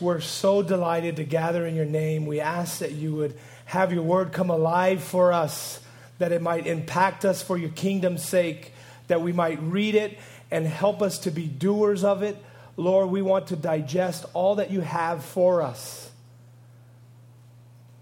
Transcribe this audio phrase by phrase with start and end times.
[0.00, 2.26] we're so delighted to gather in your name.
[2.26, 5.80] We ask that you would have your word come alive for us,
[6.18, 8.72] that it might impact us for your kingdom's sake,
[9.08, 10.18] that we might read it
[10.50, 12.36] and help us to be doers of it.
[12.76, 16.10] Lord, we want to digest all that you have for us.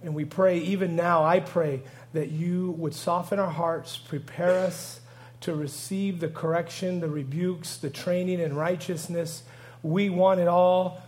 [0.02, 5.00] And we pray, even now, I pray that you would soften our hearts, prepare us
[5.40, 9.42] to receive the correction, the rebukes, the training in righteousness.
[9.82, 11.02] We want it all.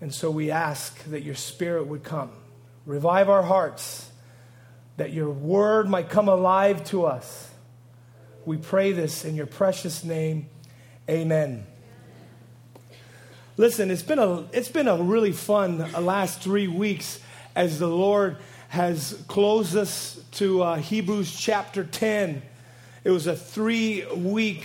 [0.00, 2.30] And so we ask that your spirit would come.
[2.86, 4.10] Revive our hearts,
[4.96, 7.50] that your word might come alive to us.
[8.44, 10.48] We pray this in your precious name.
[11.10, 11.66] Amen.
[13.56, 17.20] Listen, it's been a, it's been a really fun uh, last three weeks
[17.56, 18.36] as the Lord
[18.68, 22.40] has closed us to uh, Hebrews chapter 10.
[23.02, 24.64] It was a three week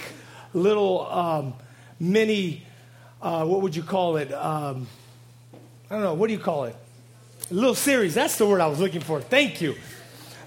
[0.54, 1.54] little um,
[2.00, 2.68] mini,
[3.20, 4.32] uh, what would you call it?
[4.32, 4.88] Um,
[5.94, 6.76] I don't know, what do you call it?
[7.52, 8.16] A little series.
[8.16, 9.22] That's the word I was looking for.
[9.22, 9.76] Thank you.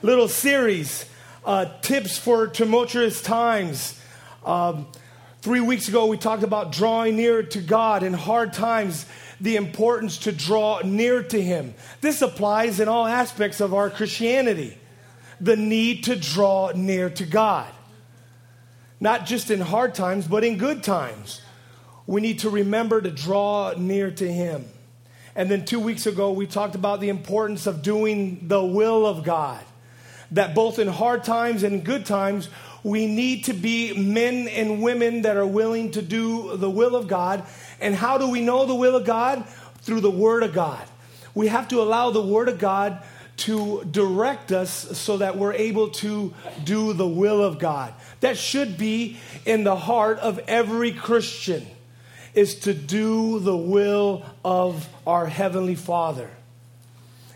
[0.02, 1.08] Little series.
[1.44, 3.96] Uh, tips for tumultuous times.
[4.44, 4.88] Um,
[5.42, 9.06] three weeks ago, we talked about drawing near to God in hard times,
[9.40, 11.74] the importance to draw near to Him.
[12.00, 14.76] This applies in all aspects of our Christianity
[15.40, 17.72] the need to draw near to God.
[18.98, 21.40] Not just in hard times, but in good times.
[22.04, 24.64] We need to remember to draw near to Him.
[25.36, 29.22] And then two weeks ago, we talked about the importance of doing the will of
[29.22, 29.62] God.
[30.30, 32.48] That both in hard times and good times,
[32.82, 37.06] we need to be men and women that are willing to do the will of
[37.06, 37.44] God.
[37.80, 39.46] And how do we know the will of God?
[39.82, 40.82] Through the Word of God.
[41.34, 43.02] We have to allow the Word of God
[43.38, 46.32] to direct us so that we're able to
[46.64, 47.92] do the will of God.
[48.20, 51.66] That should be in the heart of every Christian
[52.36, 56.30] is to do the will of our Heavenly Father.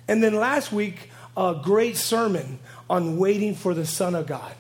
[0.06, 4.52] And then last week, a great sermon on waiting for the Son of God.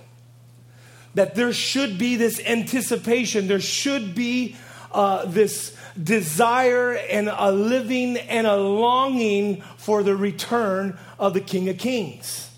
[1.14, 4.56] That there should be this anticipation, there should be
[4.92, 11.68] uh, this desire and a living and a longing for the return of the King
[11.68, 12.50] of Kings.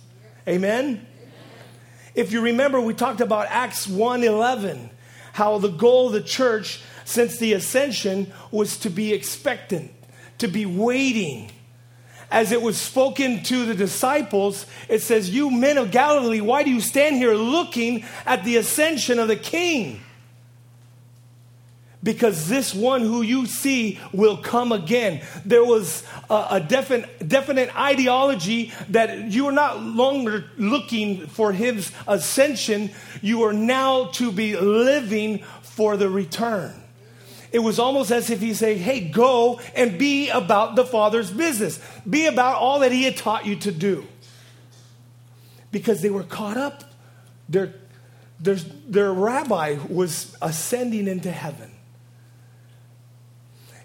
[0.46, 1.06] Amen?
[2.14, 4.90] If you remember, we talked about Acts 1:11,
[5.32, 9.90] how the goal of the church since the ascension was to be expectant,
[10.38, 11.50] to be waiting.
[12.30, 16.70] As it was spoken to the disciples, it says, You men of Galilee, why do
[16.70, 20.00] you stand here looking at the ascension of the King?
[22.02, 25.22] because this one who you see will come again.
[25.44, 31.92] There was a, a definite, definite ideology that you are not longer looking for his
[32.08, 36.81] ascension, you are now to be living for the return.
[37.52, 41.78] It was almost as if he said, Hey, go and be about the Father's business.
[42.08, 44.06] Be about all that he had taught you to do.
[45.70, 46.84] Because they were caught up.
[47.48, 47.74] Their,
[48.40, 51.70] their, their rabbi was ascending into heaven.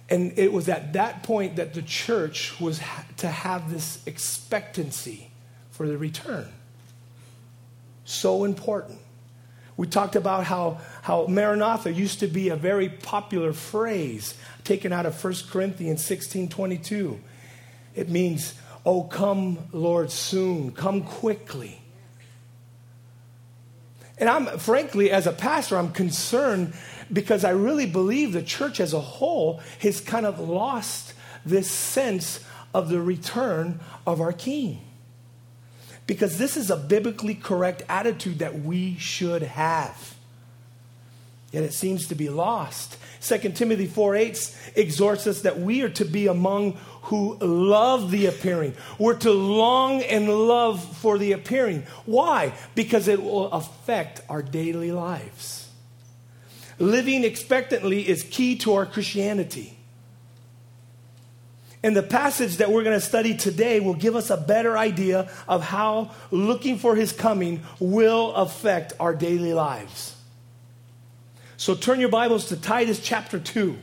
[0.09, 2.79] And it was at that point that the church was
[3.17, 5.29] to have this expectancy
[5.71, 6.47] for the return.
[8.05, 8.99] So important.
[9.77, 14.33] We talked about how, how Maranatha used to be a very popular phrase
[14.63, 17.19] taken out of 1 Corinthians 16 22.
[17.95, 18.55] It means,
[18.85, 21.81] Oh, come, Lord, soon, come quickly.
[24.17, 26.73] And I'm, frankly, as a pastor, I'm concerned
[27.13, 31.13] because I really believe the church as a whole has kind of lost
[31.45, 34.86] this sense of the return of our King
[36.07, 40.15] because this is a biblically correct attitude that we should have.
[41.51, 42.97] Yet it seems to be lost.
[43.21, 46.73] 2 Timothy 4 8 exhorts us that we are to be among
[47.03, 48.73] who love the appearing.
[48.99, 51.83] We're to long and love for the appearing.
[52.05, 52.53] Why?
[52.75, 55.69] Because it will affect our daily lives.
[56.79, 59.76] Living expectantly is key to our Christianity.
[61.83, 65.29] And the passage that we're going to study today will give us a better idea
[65.47, 70.15] of how looking for his coming will affect our daily lives.
[71.55, 73.77] So turn your Bibles to Titus chapter 2.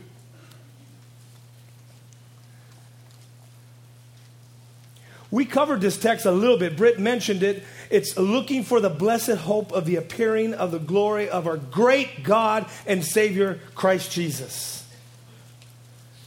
[5.31, 6.77] We covered this text a little bit.
[6.77, 7.65] Britt mentioned it.
[7.89, 12.23] It's looking for the blessed hope of the appearing of the glory of our great
[12.23, 14.84] God and Savior, Christ Jesus.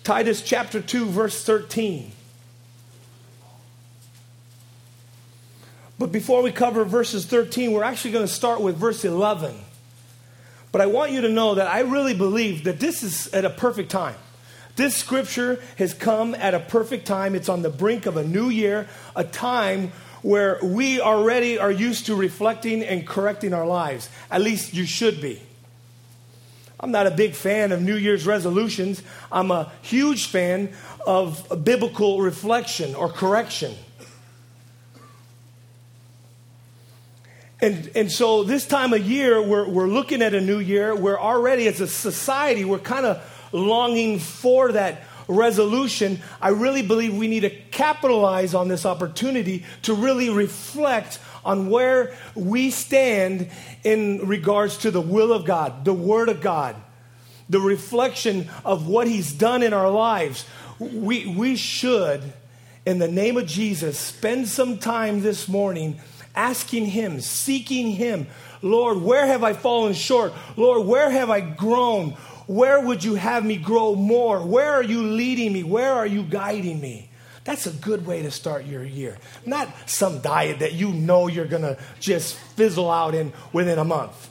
[0.08, 2.10] Titus chapter 2, verse 13.
[5.98, 9.54] But before we cover verses 13, we're actually going to start with verse 11.
[10.72, 13.50] But I want you to know that I really believe that this is at a
[13.50, 14.14] perfect time
[14.76, 17.34] This scripture has come at a perfect time.
[17.34, 22.06] It's on the brink of a new year, a time where we already are used
[22.06, 24.08] to reflecting and correcting our lives.
[24.30, 25.42] At least you should be.
[26.80, 29.02] I'm not a big fan of New Year's resolutions.
[29.32, 30.72] I'm a huge fan
[31.06, 33.74] of biblical reflection or correction.
[37.60, 40.94] And, and so this time of year, we're, we're looking at a new year.
[40.94, 46.20] We're already, as a society, we're kind of longing for that resolution.
[46.40, 52.14] I really believe we need to capitalize on this opportunity to really reflect on where
[52.34, 53.48] we stand
[53.82, 56.76] in regards to the will of God, the Word of God,
[57.48, 60.44] the reflection of what He's done in our lives.
[60.78, 62.34] We, we should,
[62.84, 65.98] in the name of Jesus, spend some time this morning
[66.36, 68.26] asking Him, seeking Him.
[68.60, 70.34] Lord, where have I fallen short?
[70.58, 72.10] Lord, where have I grown?
[72.46, 74.44] Where would you have me grow more?
[74.44, 75.62] Where are you leading me?
[75.62, 77.07] Where are you guiding me?
[77.48, 79.16] That's a good way to start your year.
[79.46, 83.84] Not some diet that you know you're going to just fizzle out in within a
[83.84, 84.28] month.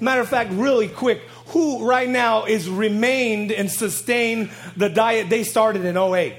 [0.00, 5.44] Matter of fact, really quick, who right now is remained and sustained the diet they
[5.44, 6.36] started in 08?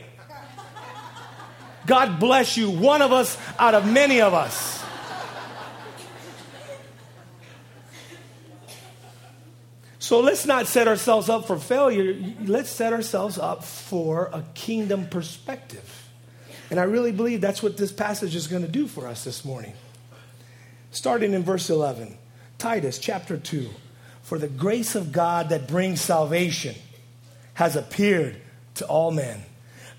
[1.85, 4.83] God bless you, one of us out of many of us.
[9.99, 12.19] So let's not set ourselves up for failure.
[12.41, 16.01] Let's set ourselves up for a kingdom perspective.
[16.69, 19.45] And I really believe that's what this passage is going to do for us this
[19.45, 19.73] morning.
[20.91, 22.17] Starting in verse 11,
[22.57, 23.69] Titus chapter 2.
[24.23, 26.75] For the grace of God that brings salvation
[27.53, 28.41] has appeared
[28.75, 29.43] to all men.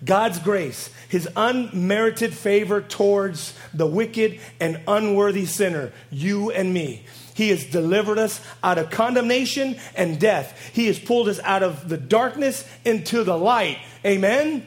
[0.04, 7.04] God's grace, his unmerited favor towards the wicked and unworthy sinner, you and me.
[7.34, 10.70] He has delivered us out of condemnation and death.
[10.72, 13.78] He has pulled us out of the darkness into the light.
[14.04, 14.66] Amen?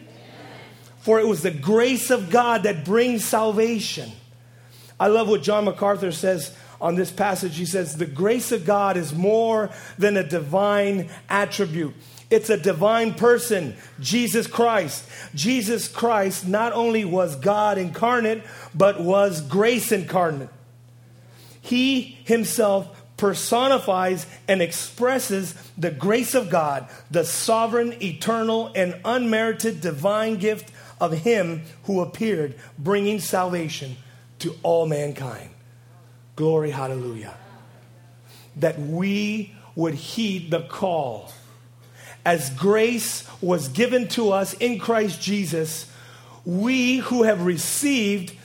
[1.09, 4.11] For it was the grace of God that brings salvation.
[4.99, 7.57] I love what John MacArthur says on this passage.
[7.57, 11.95] He says, The grace of God is more than a divine attribute.
[12.29, 15.03] It's a divine person, Jesus Christ.
[15.33, 18.43] Jesus Christ not only was God incarnate,
[18.75, 20.51] but was grace incarnate.
[21.59, 30.37] He himself personifies and expresses the grace of God, the sovereign, eternal, and unmerited divine
[30.37, 33.97] gift of Him who appeared, bringing salvation
[34.39, 35.49] to all mankind.
[36.35, 37.35] Glory, hallelujah.
[38.55, 41.31] That we would heed the call.
[42.25, 45.91] As grace was given to us in Christ Jesus,
[46.45, 48.35] we who have received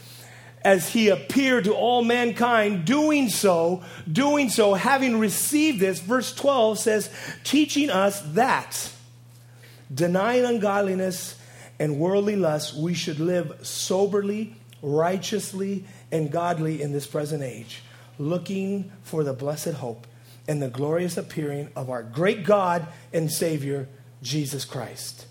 [0.65, 6.79] as he appeared to all mankind, doing so, doing so, having received this, verse 12
[6.79, 7.11] says,
[7.45, 8.91] teaching us that,
[9.93, 11.39] denying ungodliness
[11.79, 17.83] and worldly lust, we should live soberly, righteously, and godly in this present age,
[18.19, 20.07] looking for the blessed hope
[20.47, 23.89] and the glorious appearing of our great God and Savior,
[24.23, 25.27] Jesus Christ.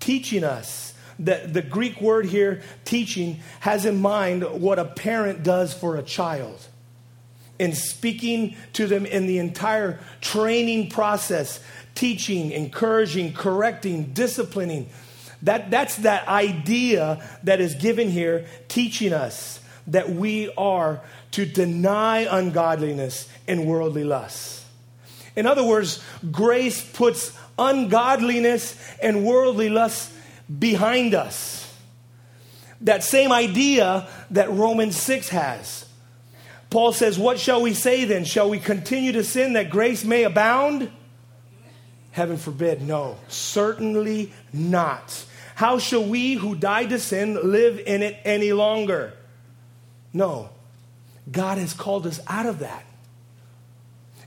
[0.00, 5.72] Teaching us the, the Greek word here, teaching, has in mind what a parent does
[5.72, 6.66] for a child
[7.58, 11.60] in speaking to them in the entire training process,
[11.94, 14.88] teaching, encouraging, correcting, disciplining.
[15.44, 22.20] That, that's that idea that is given here, teaching us that we are to deny
[22.20, 24.64] ungodliness and worldly lusts.
[25.36, 30.12] In other words, grace puts ungodliness and worldly lusts
[30.58, 31.60] behind us.
[32.80, 35.86] That same idea that Romans 6 has.
[36.70, 38.24] Paul says, What shall we say then?
[38.24, 40.90] Shall we continue to sin that grace may abound?
[42.12, 45.26] Heaven forbid, no, certainly not.
[45.54, 49.12] How shall we who died to sin live in it any longer?
[50.12, 50.50] No,
[51.30, 52.84] God has called us out of that.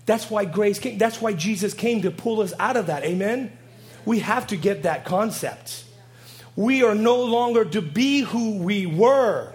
[0.06, 0.98] That's why grace came.
[0.98, 3.04] That's why Jesus came to pull us out of that.
[3.04, 3.52] Amen?
[4.06, 5.84] We have to get that concept.
[6.56, 9.54] We are no longer to be who we were.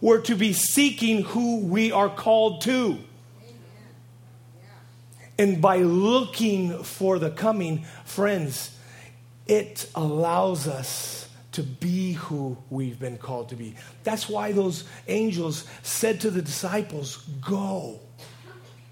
[0.00, 2.98] We're to be seeking who we are called to.
[5.38, 8.70] And by looking for the coming, friends,
[9.50, 13.74] it allows us to be who we've been called to be.
[14.04, 17.98] That's why those angels said to the disciples, Go,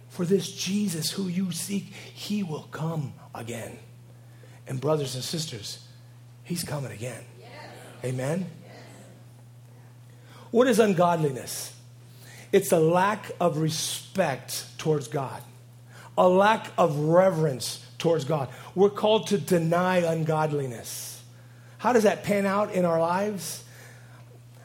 [0.08, 3.78] for this Jesus who you seek, he will come again.
[4.66, 5.86] And, brothers and sisters,
[6.42, 7.22] he's coming again.
[8.04, 8.50] Amen?
[10.50, 11.72] What is ungodliness?
[12.50, 15.40] It's a lack of respect towards God,
[16.16, 18.48] a lack of reverence towards God.
[18.74, 21.22] We're called to deny ungodliness.
[21.78, 23.64] How does that pan out in our lives?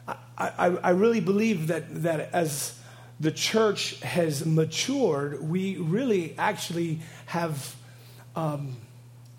[0.06, 2.78] I, I, I really believe that, that as
[3.20, 7.76] the church has matured, we really actually have
[8.34, 8.76] um,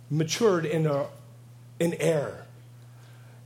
[0.10, 1.08] matured in, a,
[1.80, 2.46] in error.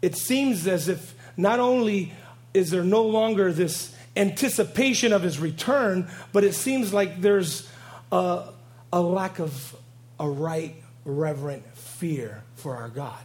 [0.02, 2.14] It seems as if not only
[2.54, 7.68] is there no longer this anticipation of his return, but it seems like there's
[8.12, 8.50] a,
[8.92, 9.76] a lack of
[10.20, 13.20] a right, reverent fear for our God.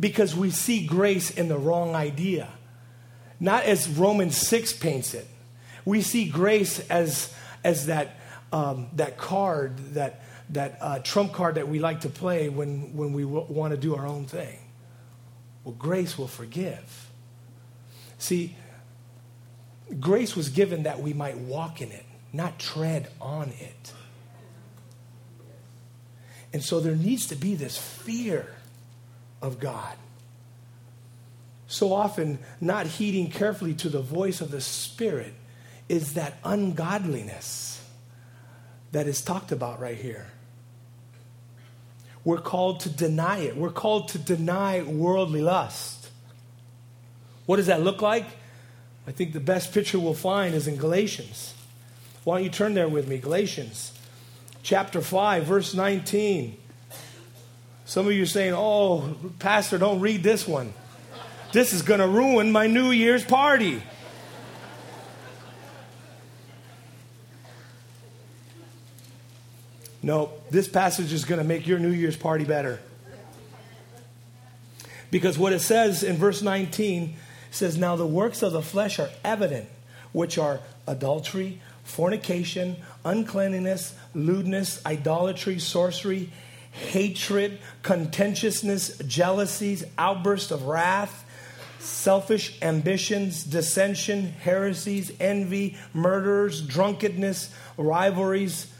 [0.00, 2.48] Because we see grace in the wrong idea,
[3.40, 5.26] not as Romans 6 paints it.
[5.84, 7.32] We see grace as,
[7.64, 8.16] as that,
[8.52, 13.12] um, that card, that, that uh, trump card that we like to play when, when
[13.12, 14.58] we w- want to do our own thing.
[15.64, 17.10] Well, grace will forgive.
[18.18, 18.56] See,
[20.00, 23.92] grace was given that we might walk in it, not tread on it.
[26.58, 28.52] And so there needs to be this fear
[29.40, 29.96] of God.
[31.68, 35.34] So often, not heeding carefully to the voice of the Spirit
[35.88, 37.80] is that ungodliness
[38.90, 40.26] that is talked about right here.
[42.24, 43.56] We're called to deny it.
[43.56, 46.10] We're called to deny worldly lust.
[47.46, 48.26] What does that look like?
[49.06, 51.54] I think the best picture we'll find is in Galatians.
[52.24, 53.18] Why don't you turn there with me?
[53.18, 53.92] Galatians
[54.62, 56.56] chapter 5, verse 19.
[57.84, 60.72] Some of you are saying, Oh, Pastor, don't read this one.
[61.52, 63.82] This is going to ruin my New Year's party.
[70.02, 72.78] No, this passage is going to make your New Year's party better.
[75.10, 77.16] Because what it says in verse 19
[77.50, 79.68] says, Now the works of the flesh are evident,
[80.12, 86.30] which are adultery, fornication, uncleanness, lewdness, idolatry, sorcery,
[86.72, 91.24] hatred, contentiousness, jealousies, outbursts of wrath,
[91.78, 98.72] selfish ambitions, dissension, heresies, envy, murders, drunkenness, rivalries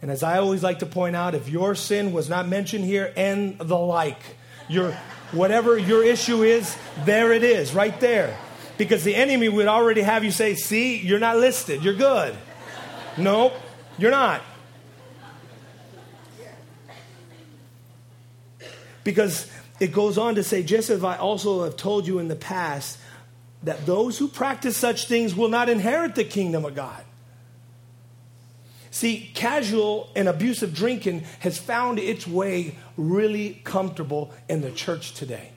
[0.00, 3.12] and as I always like to point out, if your sin was not mentioned here
[3.16, 4.20] and the like,
[4.68, 4.92] your
[5.32, 8.38] whatever your issue is, there it is, right there.
[8.76, 12.36] Because the enemy would already have you say, see, you're not listed, you're good.
[13.16, 13.54] Nope,
[13.98, 14.42] you're not.
[19.04, 19.50] Because
[19.80, 22.98] it goes on to say, just as I also have told you in the past,
[23.62, 27.04] that those who practice such things will not inherit the kingdom of God.
[28.90, 35.52] See, casual and abusive drinking has found its way really comfortable in the church today.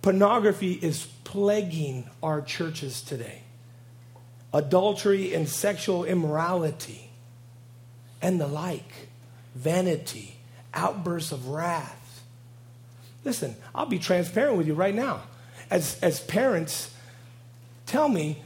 [0.00, 3.41] Pornography is plaguing our churches today.
[4.54, 7.10] Adultery and sexual immorality
[8.20, 9.08] and the like,
[9.54, 10.36] vanity,
[10.74, 12.22] outbursts of wrath.
[13.24, 15.22] Listen, I'll be transparent with you right now.
[15.70, 16.94] As, as parents,
[17.86, 18.42] tell me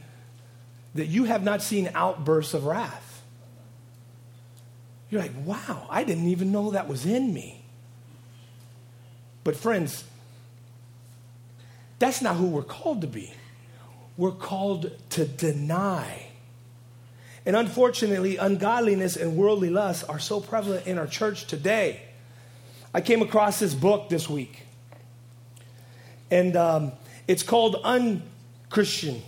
[0.95, 3.21] that you have not seen outbursts of wrath.
[5.09, 7.63] You're like, wow, I didn't even know that was in me.
[9.43, 10.03] But, friends,
[11.99, 13.33] that's not who we're called to be.
[14.17, 16.27] We're called to deny.
[17.45, 22.01] And unfortunately, ungodliness and worldly lust are so prevalent in our church today.
[22.93, 24.63] I came across this book this week,
[26.31, 26.91] and um,
[27.27, 29.21] it's called Unchristian.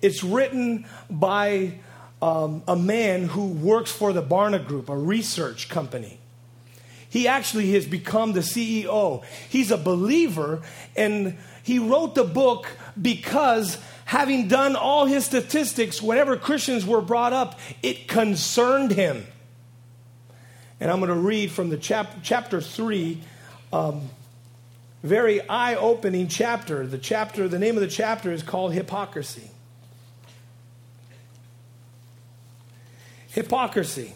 [0.00, 1.80] It's written by
[2.22, 6.18] um, a man who works for the Barna Group, a research company.
[7.16, 9.24] He actually has become the CEO.
[9.48, 10.60] He's a believer,
[10.94, 12.68] and he wrote the book
[13.00, 19.26] because having done all his statistics, whenever Christians were brought up, it concerned him.
[20.78, 23.18] And I'm going to read from the chap- chapter 3,
[23.72, 24.10] um,
[25.02, 26.86] very eye opening chapter.
[26.86, 29.50] The chapter, the name of the chapter is called Hypocrisy.
[33.28, 34.14] hypocrisy.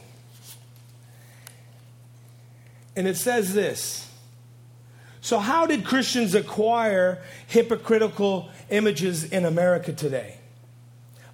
[2.96, 4.06] And it says this.
[5.20, 10.36] So, how did Christians acquire hypocritical images in America today?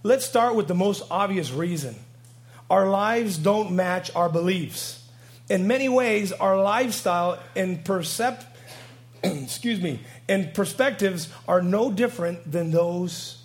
[0.03, 1.95] Let's start with the most obvious reason
[2.69, 5.05] our lives don't match our beliefs.
[5.49, 8.45] In many ways, our lifestyle and percept,
[9.23, 13.41] excuse me, and perspectives are no different than those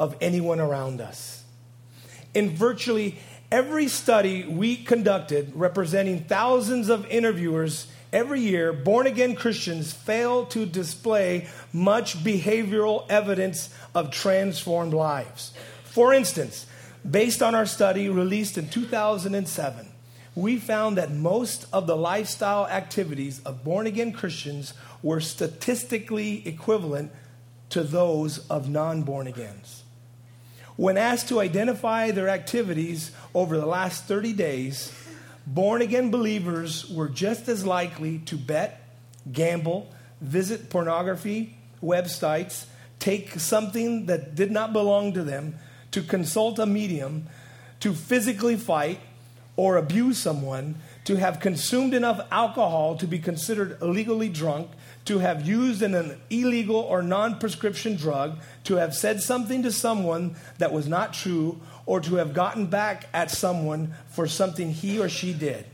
[0.00, 1.44] of anyone around us.
[2.34, 3.18] In virtually
[3.52, 10.66] Every study we conducted, representing thousands of interviewers every year, born again Christians fail to
[10.66, 15.52] display much behavioral evidence of transformed lives.
[15.84, 16.66] For instance,
[17.08, 19.88] Based on our study released in 2007,
[20.36, 27.10] we found that most of the lifestyle activities of born again Christians were statistically equivalent
[27.70, 29.82] to those of non born agains.
[30.76, 34.92] When asked to identify their activities over the last 30 days,
[35.46, 38.82] born again believers were just as likely to bet,
[39.30, 42.66] gamble, visit pornography websites,
[42.98, 45.56] take something that did not belong to them,
[45.90, 47.26] to consult a medium,
[47.80, 49.00] to physically fight
[49.56, 54.70] or abuse someone, to have consumed enough alcohol to be considered illegally drunk,
[55.04, 60.36] to have used an illegal or non prescription drug, to have said something to someone
[60.58, 65.08] that was not true, or to have gotten back at someone for something he or
[65.08, 65.66] she did.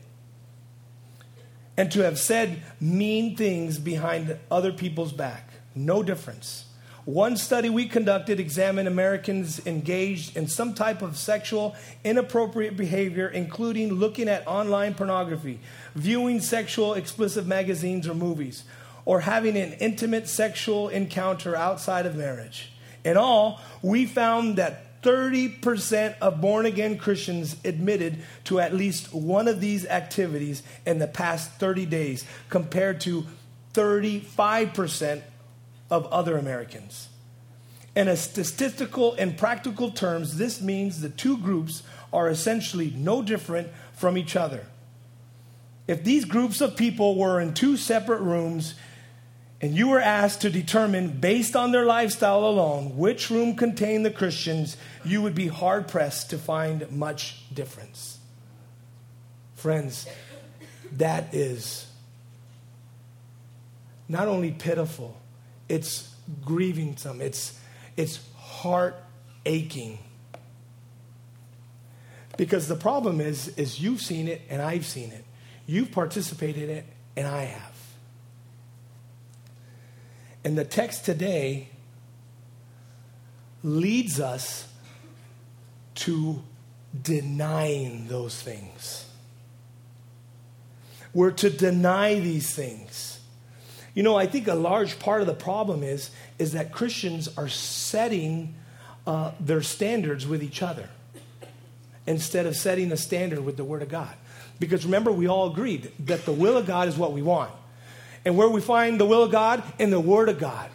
[1.76, 5.50] And to have said mean things behind other people's back.
[5.74, 6.64] No difference.
[7.08, 13.94] One study we conducted examined Americans engaged in some type of sexual inappropriate behavior, including
[13.94, 15.58] looking at online pornography,
[15.94, 18.64] viewing sexual explicit magazines or movies,
[19.08, 22.70] or having an intimate sexual encounter outside of marriage.
[23.06, 29.48] In all, we found that 30% of born again Christians admitted to at least one
[29.48, 33.24] of these activities in the past 30 days, compared to
[33.72, 35.22] 35%
[35.90, 37.08] of other Americans.
[37.96, 43.68] In a statistical and practical terms, this means the two groups are essentially no different
[43.94, 44.66] from each other.
[45.86, 48.74] If these groups of people were in two separate rooms
[49.60, 54.10] and you were asked to determine, based on their lifestyle alone, which room contained the
[54.10, 58.18] Christians, you would be hard pressed to find much difference.
[59.56, 60.06] Friends,
[60.92, 61.90] that is
[64.08, 65.20] not only pitiful,
[65.68, 67.58] it's grieving some, it's,
[67.96, 68.96] it's heart
[69.44, 69.98] aching.
[72.36, 75.24] Because the problem is, is you've seen it and I've seen it.
[75.66, 76.86] You've participated in it
[77.16, 77.77] and I have.
[80.44, 81.68] And the text today
[83.62, 84.68] leads us
[85.96, 86.42] to
[87.02, 89.04] denying those things.
[91.12, 93.20] We're to deny these things.
[93.94, 97.48] You know, I think a large part of the problem is, is that Christians are
[97.48, 98.54] setting
[99.06, 100.88] uh, their standards with each other
[102.06, 104.14] instead of setting a standard with the Word of God.
[104.60, 107.50] Because remember, we all agreed that the will of God is what we want.
[108.28, 109.62] And where we find the will of God?
[109.78, 110.68] In the Word of God.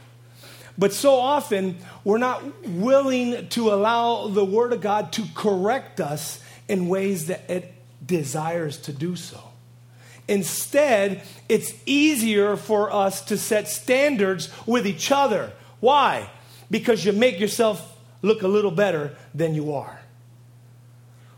[0.75, 6.43] But so often, we're not willing to allow the Word of God to correct us
[6.67, 7.71] in ways that it
[8.03, 9.39] desires to do so.
[10.27, 15.51] Instead, it's easier for us to set standards with each other.
[15.79, 16.31] Why?
[16.71, 20.01] Because you make yourself look a little better than you are.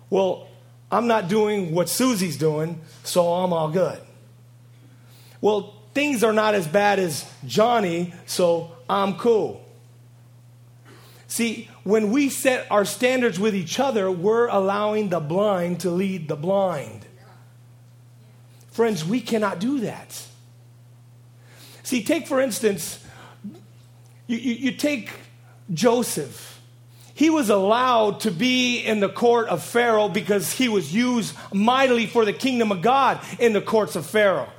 [0.10, 0.48] Well,
[0.90, 4.00] I'm not doing what Susie's doing, so I'm all good.
[5.42, 9.66] Well, things are not as bad as Johnny, so I'm cool.
[11.28, 16.28] See, when we set our standards with each other, we're allowing the blind to lead
[16.28, 17.06] the blind.
[18.72, 20.22] Friends, we cannot do that.
[21.84, 23.04] See, take for instance,
[24.28, 25.12] you, you, you, take
[25.74, 26.62] Joseph.
[27.14, 32.06] He was allowed to be in the court of Pharaoh because he was used mightily
[32.06, 34.50] for the kingdom of God in the courts of Pharaoh.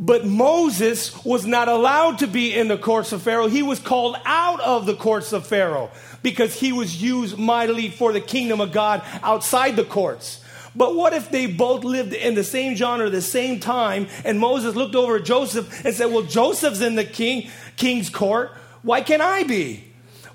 [0.00, 3.48] But Moses was not allowed to be in the courts of Pharaoh.
[3.48, 5.90] He was called out of the courts of Pharaoh
[6.22, 10.40] because he was used mightily for the kingdom of God outside the courts.
[10.76, 14.38] But what if they both lived in the same genre, at the same time, and
[14.38, 18.52] Moses looked over at Joseph and said, Well, Joseph's in the king, king's court.
[18.82, 19.84] Why can't I be?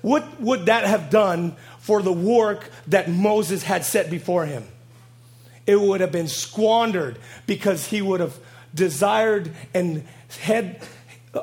[0.02, 4.64] What would that have done for the work that Moses had set before him?
[5.66, 8.38] It would have been squandered because he would have
[8.74, 10.04] desired and
[10.40, 10.80] had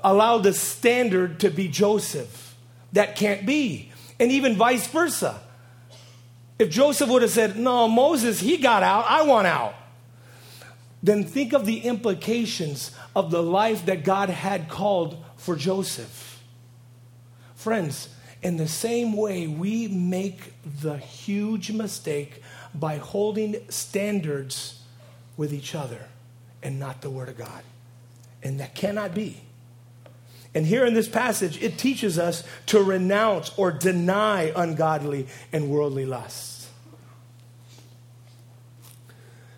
[0.04, 2.56] allowed the standard to be Joseph.
[2.94, 3.92] That can't be.
[4.20, 5.40] And even vice versa.
[6.60, 9.74] If Joseph would have said, No, Moses, he got out, I want out,
[11.02, 16.40] then think of the implications of the life that God had called for Joseph.
[17.56, 18.10] Friends,
[18.44, 24.82] in the same way, we make the huge mistake by holding standards
[25.38, 26.08] with each other
[26.64, 27.64] and not the Word of God.
[28.44, 29.42] And that cannot be.
[30.54, 36.06] And here in this passage, it teaches us to renounce or deny ungodly and worldly
[36.06, 36.70] lusts.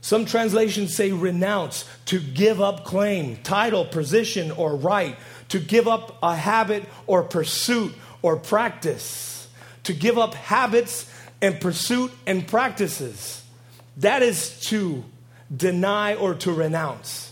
[0.01, 5.15] Some translations say renounce, to give up claim, title, position, or right,
[5.49, 9.47] to give up a habit or pursuit or practice,
[9.83, 11.09] to give up habits
[11.41, 13.43] and pursuit and practices.
[13.97, 15.03] That is to
[15.55, 17.31] deny or to renounce.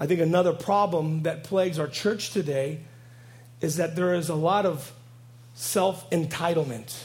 [0.00, 2.80] I think another problem that plagues our church today
[3.60, 4.92] is that there is a lot of
[5.54, 7.04] self entitlement.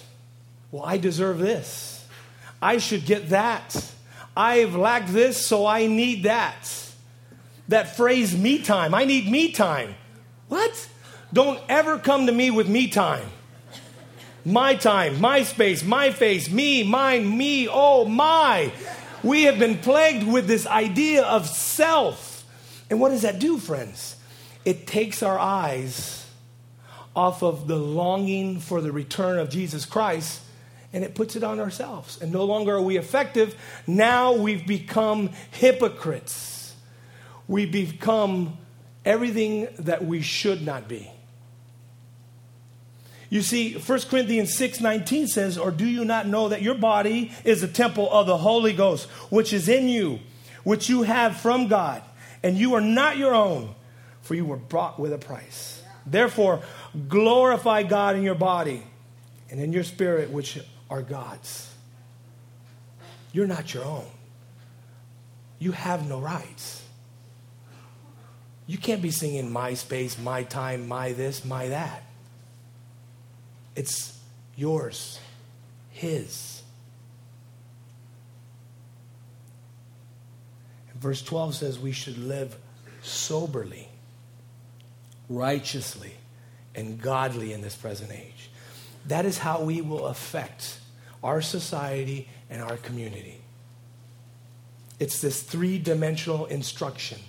[0.71, 2.05] Well, I deserve this.
[2.61, 3.93] I should get that.
[4.35, 6.69] I've lacked this, so I need that.
[7.67, 8.93] That phrase, me time.
[8.93, 9.95] I need me time.
[10.47, 10.89] What?
[11.31, 13.27] Don't ever come to me with me time.
[14.49, 18.71] My time, my space, my face, me, mine, me, oh my.
[19.23, 22.43] We have been plagued with this idea of self.
[22.89, 24.15] And what does that do, friends?
[24.65, 26.25] It takes our eyes
[27.15, 30.41] off of the longing for the return of Jesus Christ
[30.93, 32.19] and it puts it on ourselves.
[32.19, 33.55] And no longer are we effective.
[33.85, 36.75] Now we've become hypocrites.
[37.47, 38.57] We become
[39.05, 41.11] everything that we should not be.
[43.29, 47.31] You see, 1 Corinthians 6 19 says, Or do you not know that your body
[47.43, 50.19] is a temple of the Holy Ghost, which is in you,
[50.63, 52.01] which you have from God,
[52.41, 53.75] and you are not your own,
[54.21, 55.83] for you were bought with a price.
[56.05, 56.61] Therefore,
[57.07, 58.83] glorify God in your body
[59.51, 61.71] and in your spirit, which are God's.
[63.31, 64.07] You're not your own.
[65.59, 66.83] You have no rights.
[68.65, 72.03] You can't be singing my space, my time, my this, my that.
[73.79, 74.19] It's
[74.57, 75.21] yours,
[75.91, 76.61] His.
[80.91, 82.57] And verse 12 says we should live
[83.01, 83.87] soberly,
[85.29, 86.11] righteously,
[86.75, 88.49] and godly in this present age.
[89.07, 90.77] That is how we will affect
[91.23, 93.39] our society and our community.
[94.99, 97.19] It's this three dimensional instruction.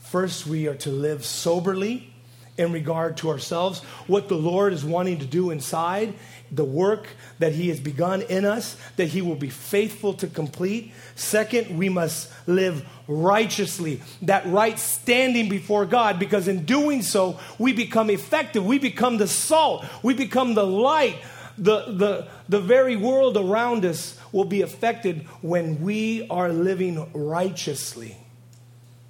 [0.00, 2.12] First, we are to live soberly
[2.58, 6.12] in regard to ourselves, what the Lord is wanting to do inside,
[6.50, 7.06] the work
[7.38, 10.92] that He has begun in us, that He will be faithful to complete.
[11.14, 17.72] Second, we must live righteously, that right standing before God, because in doing so, we
[17.72, 18.66] become effective.
[18.66, 21.16] We become the salt, we become the light.
[21.56, 28.16] The, the, the very world around us will be affected when we are living righteously.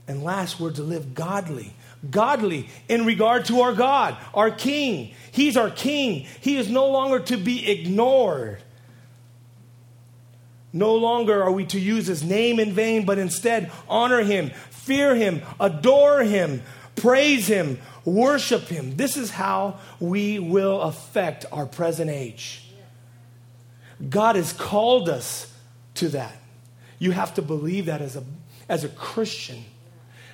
[0.07, 1.75] And last, we're to live godly
[2.11, 5.15] godly in regard to our God, our King.
[5.33, 6.27] He's our King.
[6.41, 8.59] He is no longer to be ignored.
[10.73, 15.15] No longer are we to use his name in vain, but instead honor him, fear
[15.15, 16.63] him, adore him,
[16.95, 18.97] praise him, worship him.
[18.97, 22.65] This is how we will affect our present age.
[24.09, 25.53] God has called us
[25.95, 26.37] to that.
[26.99, 28.25] You have to believe that as a,
[28.69, 29.65] as a Christian.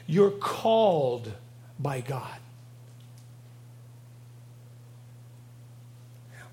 [0.07, 1.33] You're called
[1.79, 2.37] by God.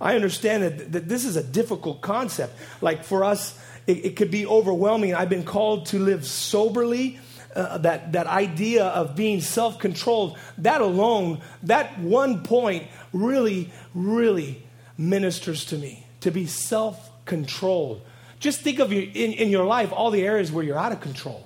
[0.01, 2.57] I understand that, that this is a difficult concept.
[2.81, 5.13] Like for us, it, it could be overwhelming.
[5.13, 7.19] I've been called to live soberly.
[7.53, 14.63] Uh, that, that idea of being self controlled, that alone, that one point really, really
[14.97, 16.05] ministers to me.
[16.21, 18.01] To be self controlled.
[18.39, 21.01] Just think of your, in, in your life all the areas where you're out of
[21.01, 21.45] control.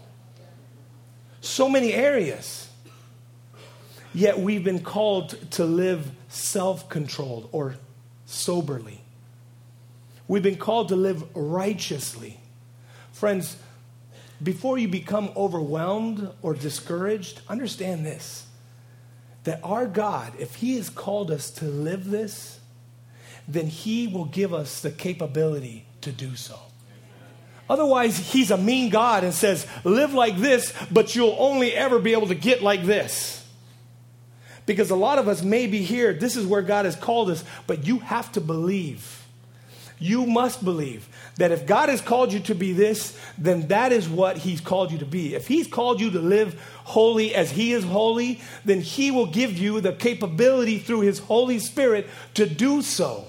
[1.42, 2.65] So many areas.
[4.16, 7.76] Yet we've been called to live self controlled or
[8.26, 9.02] soberly.
[10.30, 12.40] We've been called to live righteously.
[13.12, 13.58] Friends,
[14.42, 18.48] before you become overwhelmed or discouraged, understand this
[19.44, 22.62] that our God, if He has called us to live this,
[23.50, 26.58] then He will give us the capability to do so.
[27.70, 32.14] Otherwise, He's a mean God and says, live like this, but you'll only ever be
[32.14, 33.45] able to get like this.
[34.66, 37.44] Because a lot of us may be here, this is where God has called us,
[37.68, 39.24] but you have to believe.
[39.98, 44.10] You must believe that if God has called you to be this, then that is
[44.10, 45.36] what He's called you to be.
[45.36, 49.58] If He's called you to live holy as He is holy, then He will give
[49.58, 53.26] you the capability through His Holy Spirit to do so.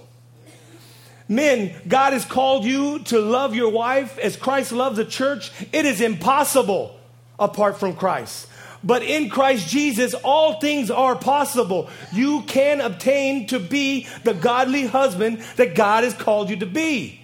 [1.28, 5.50] Men, God has called you to love your wife as Christ loved the church.
[5.72, 6.98] It is impossible
[7.38, 8.48] apart from Christ.
[8.84, 11.90] But in Christ Jesus, all things are possible.
[12.12, 17.20] You can obtain to be the godly husband that God has called you to be.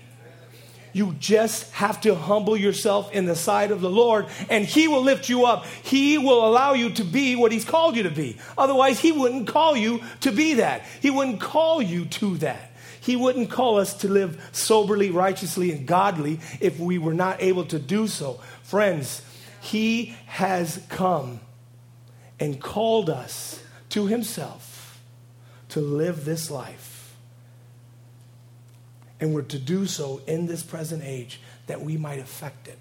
[0.92, 5.02] You just have to humble yourself in the sight of the Lord, and He will
[5.02, 5.64] lift you up.
[5.64, 8.36] He will allow you to be what He's called you to be.
[8.58, 10.82] Otherwise, He wouldn't call you to be that.
[11.00, 12.72] He wouldn't call you to that.
[13.00, 17.64] He wouldn't call us to live soberly, righteously, and godly if we were not able
[17.66, 18.40] to do so.
[18.62, 19.22] Friends,
[19.62, 21.38] he has come
[22.40, 25.00] and called us to Himself
[25.68, 27.14] to live this life.
[29.20, 32.78] And we're to do so in this present age that we might affect it.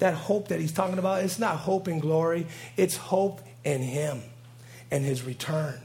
[0.00, 4.22] That hope that he's talking about, it's not hope in glory, it's hope in him
[4.90, 5.80] and his return.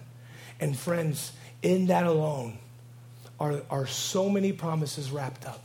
[0.59, 2.57] And friends, in that alone
[3.39, 5.61] are, are so many promises wrapped up.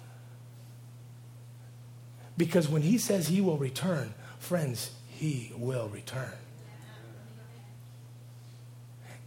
[2.43, 6.33] Because when he says he will return, friends, he will return.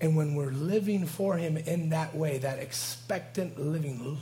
[0.02, 4.18] And when we're living for him in that way, that expectant living,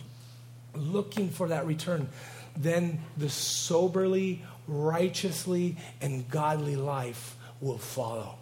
[0.76, 2.08] looking for that return,
[2.56, 8.36] then the soberly, righteously, and godly life will follow.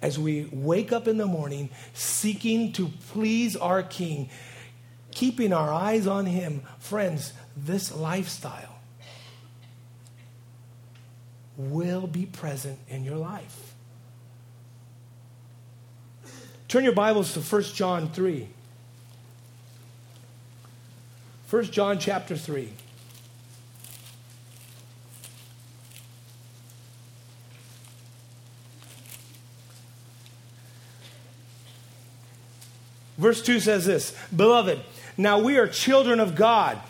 [0.00, 4.30] As we wake up in the morning seeking to please our King,
[5.10, 8.72] keeping our eyes on Him, friends, this lifestyle
[11.56, 13.74] will be present in your life.
[16.68, 18.48] Turn your Bibles to 1 John 3.
[21.50, 22.72] 1 John chapter 3.
[33.18, 34.80] Verse 2 says this Beloved,
[35.16, 36.80] now we are children of God,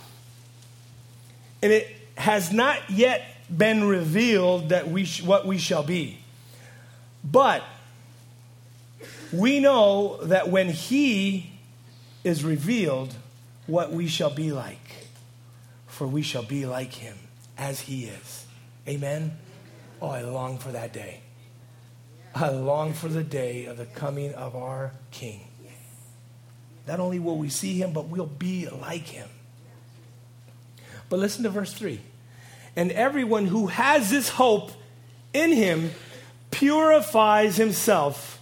[1.61, 6.19] and it has not yet been revealed that we sh- what we shall be.
[7.25, 7.63] But
[9.33, 11.53] we know that when he
[12.25, 13.15] is revealed,
[13.67, 15.07] what we shall be like.
[15.87, 17.17] For we shall be like him
[17.57, 18.47] as he is.
[18.89, 19.37] Amen?
[20.01, 21.21] Oh, I long for that day.
[22.35, 25.47] I long for the day of the coming of our King.
[26.87, 29.29] Not only will we see him, but we'll be like him.
[31.09, 32.01] But listen to verse 3.
[32.77, 34.73] And everyone who has this hope
[35.33, 35.91] in him
[36.51, 38.41] purifies himself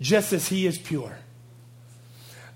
[0.00, 1.18] just as he is pure.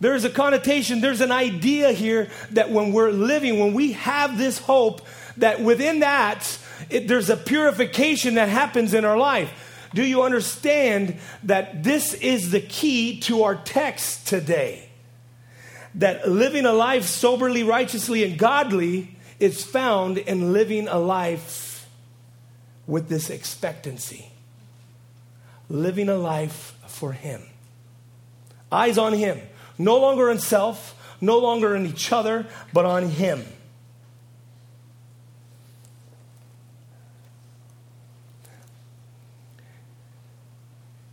[0.00, 4.58] There's a connotation, there's an idea here that when we're living, when we have this
[4.58, 5.00] hope,
[5.38, 6.58] that within that,
[6.90, 9.88] it, there's a purification that happens in our life.
[9.94, 14.88] Do you understand that this is the key to our text today?
[15.94, 21.88] That living a life soberly, righteously, and godly is found in living a life
[22.86, 24.26] with this expectancy.
[25.68, 27.42] Living a life for Him.
[28.70, 29.40] Eyes on Him.
[29.78, 33.44] No longer on self, no longer on each other, but on Him.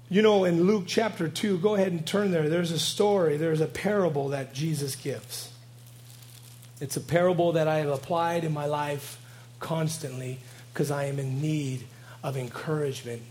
[0.09, 2.49] You know, in Luke chapter 2, go ahead and turn there.
[2.49, 5.50] There's a story, there's a parable that Jesus gives.
[6.81, 9.21] It's a parable that I have applied in my life
[9.59, 10.39] constantly
[10.73, 11.85] because I am in need
[12.23, 13.21] of encouragement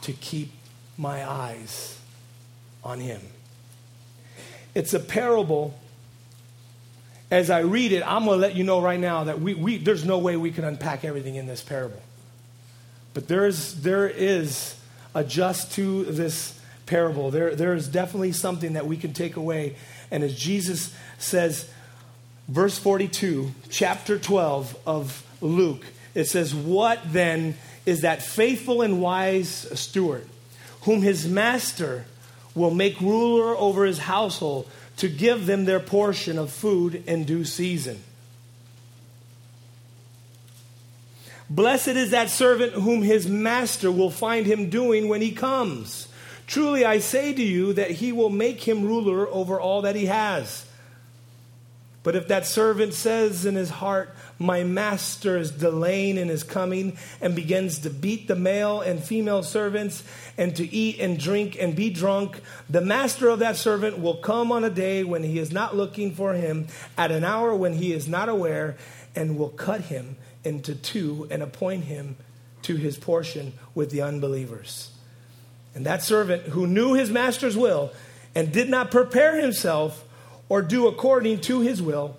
[0.00, 0.50] to keep
[0.96, 1.98] my eyes
[2.82, 3.20] on Him.
[4.74, 5.78] It's a parable.
[7.30, 9.76] As I read it, I'm going to let you know right now that we, we,
[9.76, 12.02] there's no way we can unpack everything in this parable.
[13.12, 14.76] But there is, there is
[15.14, 17.30] a just to this parable.
[17.30, 19.76] There, there is definitely something that we can take away.
[20.10, 21.70] And as Jesus says,
[22.48, 29.48] verse 42, chapter 12 of Luke, it says, What then is that faithful and wise
[29.78, 30.26] steward,
[30.82, 32.04] whom his master
[32.54, 37.44] will make ruler over his household to give them their portion of food in due
[37.44, 38.02] season.
[41.48, 46.08] Blessed is that servant whom his master will find him doing when he comes.
[46.46, 50.06] Truly I say to you that he will make him ruler over all that he
[50.06, 50.66] has.
[52.02, 56.96] But if that servant says in his heart, My master is delaying in his coming,
[57.20, 60.02] and begins to beat the male and female servants,
[60.36, 64.50] and to eat and drink and be drunk, the master of that servant will come
[64.50, 66.66] on a day when he is not looking for him,
[66.98, 68.76] at an hour when he is not aware,
[69.14, 72.16] and will cut him into two and appoint him
[72.62, 74.90] to his portion with the unbelievers.
[75.74, 77.92] And that servant who knew his master's will
[78.34, 80.04] and did not prepare himself,
[80.52, 82.14] or do according to his will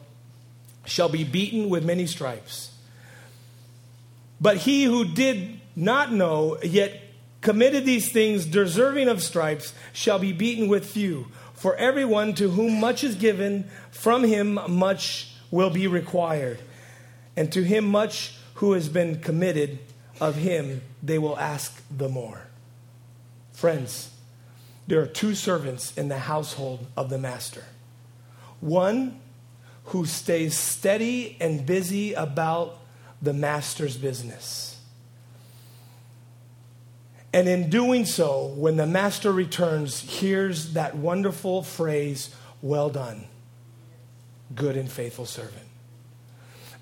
[0.85, 2.73] shall be beaten with many stripes.
[4.41, 6.99] But he who did not know, yet
[7.41, 11.27] committed these things deserving of stripes, shall be beaten with few.
[11.53, 16.57] For everyone to whom much is given, from him much will be required.
[17.37, 19.77] And to him much who has been committed,
[20.19, 22.47] of him they will ask the more.
[23.51, 24.09] Friends,
[24.87, 27.65] there are two servants in the household of the master.
[28.63, 29.19] One
[29.85, 32.79] who stays steady and busy about
[33.21, 34.79] the master's business.
[37.33, 43.25] And in doing so, when the master returns, hears that wonderful phrase, well done.
[44.55, 45.67] good and faithful servant.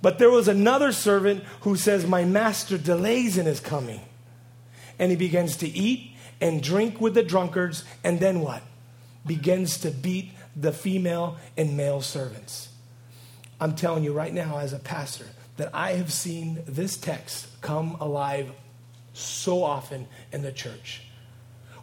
[0.01, 4.01] But there was another servant who says, My master delays in his coming.
[4.99, 8.63] And he begins to eat and drink with the drunkards, and then what?
[9.25, 12.69] Begins to beat the female and male servants.
[13.59, 15.25] I'm telling you right now, as a pastor,
[15.57, 18.49] that I have seen this text come alive
[19.13, 21.01] so often in the church.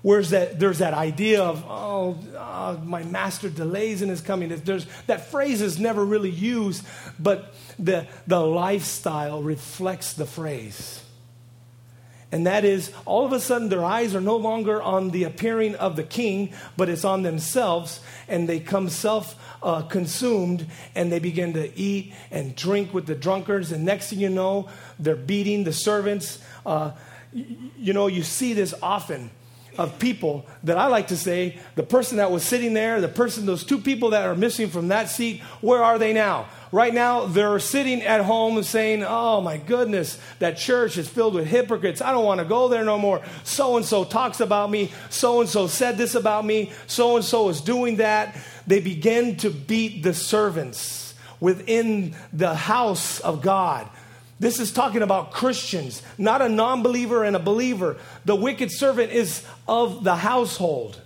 [0.02, 0.58] Where's that?
[0.60, 4.48] There's that idea of, oh, uh, my master delays in his coming.
[4.48, 6.86] There's, that phrase is never really used,
[7.18, 11.02] but the, the lifestyle reflects the phrase.
[12.30, 15.74] And that is, all of a sudden, their eyes are no longer on the appearing
[15.76, 21.20] of the king, but it's on themselves, and they come self uh, consumed, and they
[21.20, 23.72] begin to eat and drink with the drunkards.
[23.72, 26.38] And next thing you know, they're beating the servants.
[26.66, 26.92] Uh,
[27.32, 29.30] you know, you see this often
[29.78, 33.46] of people that I like to say, the person that was sitting there, the person,
[33.46, 36.48] those two people that are missing from that seat, where are they now?
[36.70, 41.34] Right now, they're sitting at home and saying, Oh my goodness, that church is filled
[41.34, 42.02] with hypocrites.
[42.02, 43.22] I don't want to go there no more.
[43.44, 44.92] So and so talks about me.
[45.08, 46.72] So and so said this about me.
[46.86, 48.36] So and so is doing that.
[48.66, 53.88] They begin to beat the servants within the house of God.
[54.40, 57.96] This is talking about Christians, not a non believer and a believer.
[58.24, 61.00] The wicked servant is of the household,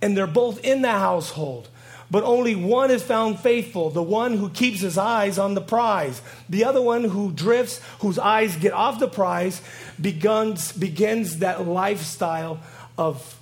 [0.00, 1.68] and they're both in the household.
[2.10, 6.22] But only one is found faithful, the one who keeps his eyes on the prize.
[6.48, 9.60] The other one who drifts, whose eyes get off the prize,
[10.00, 12.60] begins, begins that lifestyle
[12.96, 13.38] of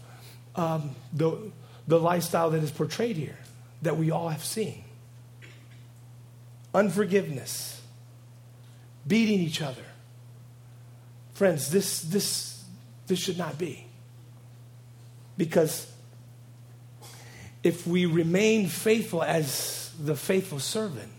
[0.57, 1.39] um, the,
[1.87, 3.39] the lifestyle that is portrayed here,
[3.83, 4.83] that we all have seen
[6.77, 7.81] unforgiveness
[9.07, 9.83] beating each other.
[11.33, 12.65] Friends, this, this,
[13.07, 13.87] this should not be.
[15.39, 15.91] Because
[17.67, 21.11] if we remain faithful as the faithful servant,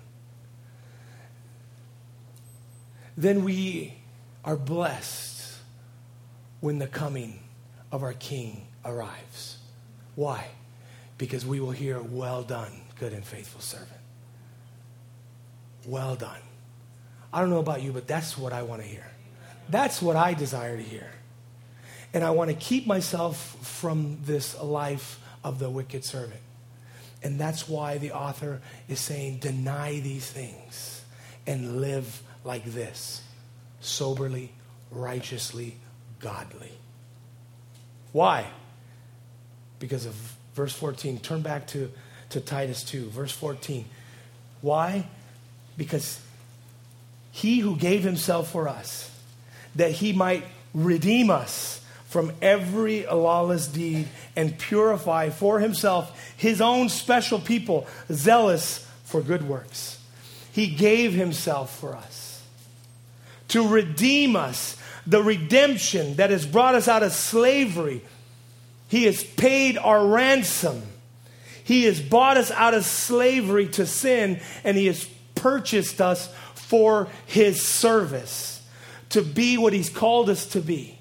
[3.18, 3.94] then we
[4.46, 5.58] are blessed
[6.62, 7.42] when the coming
[7.92, 9.58] of our King arrives.
[10.16, 10.48] Why?
[11.18, 14.00] Because we will hear, Well done, good and faithful servant.
[15.86, 16.40] Well done.
[17.34, 19.06] I don't know about you, but that's what I want to hear.
[19.68, 21.12] That's what I desire to hear.
[22.14, 26.42] And I want to keep myself from this life of the wicked servant.
[27.24, 31.04] And that's why the author is saying, deny these things
[31.48, 33.22] and live like this
[33.80, 34.52] soberly,
[34.92, 35.78] righteously,
[36.20, 36.72] godly.
[38.12, 38.46] Why?
[39.80, 40.14] Because of
[40.54, 41.20] verse 14.
[41.20, 41.92] Turn back to,
[42.32, 43.86] to Titus 2, verse 14.
[44.62, 45.08] Why?
[45.78, 46.20] Because
[47.32, 49.10] he who gave himself for us,
[49.76, 51.82] that he might redeem us
[52.18, 59.48] from every lawless deed and purify for himself his own special people, zealous for good
[59.48, 60.04] works.
[60.52, 62.42] He gave himself for us
[63.50, 68.02] to redeem us, the redemption that has brought us out of slavery.
[68.88, 70.82] He has paid our ransom.
[71.64, 77.10] He has bought us out of slavery to sin, and He has purchased us for
[77.28, 78.68] his service,
[79.10, 80.97] to be what he's called us to be.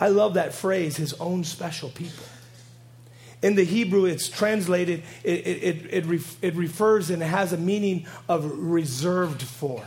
[0.00, 2.24] I love that phrase, his own special people.
[3.42, 8.06] In the Hebrew, it's translated, it, it, it, it, refers and it has a meaning
[8.28, 9.84] of reserved for.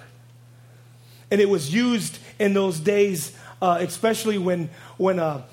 [1.31, 5.45] And it was used in those days, uh, especially when, when, a,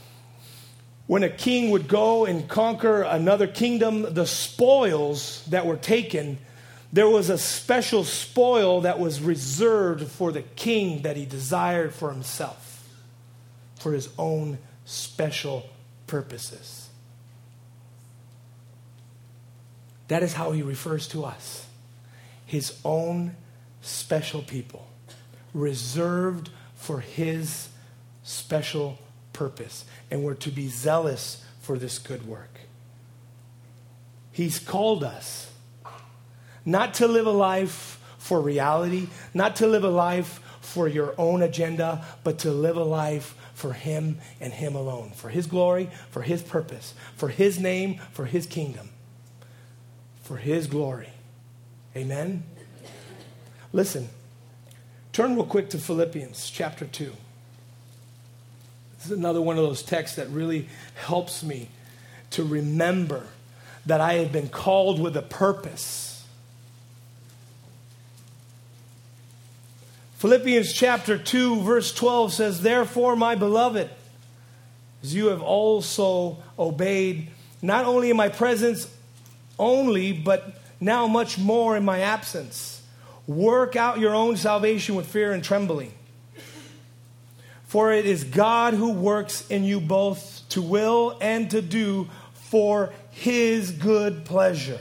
[1.06, 6.38] when a king would go and conquer another kingdom, the spoils that were taken
[6.94, 12.12] there was a special spoil that was reserved for the king that he desired for
[12.12, 12.63] himself,
[13.84, 15.68] for his own special
[16.06, 16.88] purposes.
[20.08, 21.66] That is how he refers to us
[22.46, 23.36] his own
[23.82, 24.86] special people,
[25.52, 27.68] reserved for his
[28.22, 28.98] special
[29.34, 29.84] purpose.
[30.10, 32.60] And we're to be zealous for this good work.
[34.32, 35.50] He's called us
[36.64, 41.42] not to live a life for reality, not to live a life for your own
[41.42, 46.20] agenda, but to live a life for Him and Him alone, for His glory, for
[46.20, 48.90] His purpose, for His name, for His kingdom,
[50.22, 51.08] for His glory.
[51.96, 52.42] Amen?
[53.72, 54.10] Listen,
[55.14, 57.10] turn real quick to Philippians chapter 2.
[58.98, 61.70] This is another one of those texts that really helps me
[62.32, 63.28] to remember
[63.86, 66.13] that I have been called with a purpose
[70.24, 73.90] Philippians chapter 2, verse 12 says, Therefore, my beloved,
[75.02, 77.28] as you have also obeyed,
[77.60, 78.88] not only in my presence,
[79.58, 82.82] only, but now much more in my absence.
[83.26, 85.92] Work out your own salvation with fear and trembling.
[87.66, 92.94] For it is God who works in you both to will and to do for
[93.10, 94.80] his good pleasure.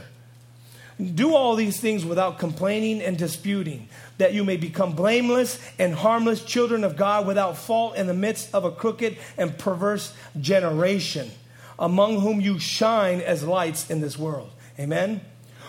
[0.99, 6.43] Do all these things without complaining and disputing, that you may become blameless and harmless
[6.43, 11.31] children of God without fault in the midst of a crooked and perverse generation,
[11.79, 14.51] among whom you shine as lights in this world.
[14.79, 15.21] Amen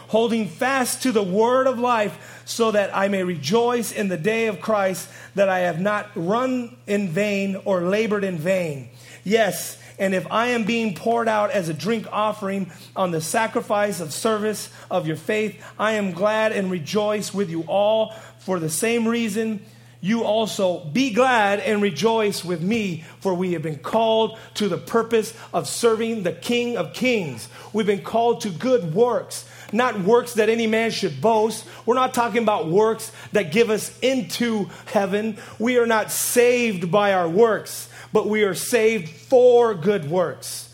[0.09, 4.47] holding fast to the word of life, so that I may rejoice in the day
[4.47, 8.91] of Christ, that I have not run in vain or labored in vain.
[9.25, 14.01] Yes, and if I am being poured out as a drink offering on the sacrifice
[14.01, 18.71] of service of your faith, I am glad and rejoice with you all for the
[18.71, 19.65] same reason.
[20.01, 24.77] You also be glad and rejoice with me, for we have been called to the
[24.77, 27.49] purpose of serving the King of Kings.
[27.73, 31.67] We've been called to good works not works that any man should boast.
[31.85, 35.37] We're not talking about works that give us into heaven.
[35.59, 40.73] We are not saved by our works, but we are saved for good works.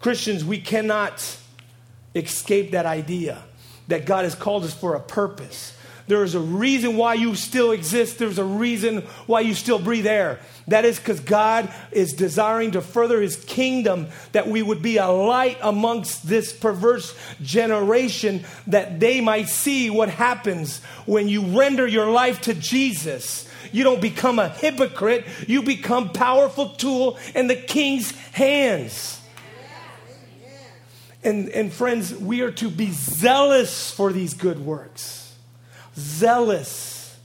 [0.00, 1.38] Christians, we cannot
[2.14, 3.42] escape that idea
[3.88, 5.74] that God has called us for a purpose.
[6.08, 8.18] There is a reason why you still exist.
[8.18, 10.40] There's a reason why you still breathe air.
[10.68, 15.08] That is because God is desiring to further his kingdom, that we would be a
[15.08, 22.10] light amongst this perverse generation, that they might see what happens when you render your
[22.10, 23.48] life to Jesus.
[23.74, 29.20] You don't become a hypocrite, you become powerful tool in the king's hands.
[31.24, 35.34] And, and friends, we are to be zealous for these good works
[35.96, 37.16] zealous.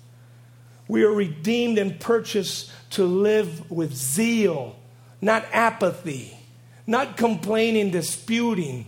[0.87, 4.75] We are redeemed and purchased to live with zeal,
[5.21, 6.35] not apathy,
[6.87, 8.87] not complaining, disputing,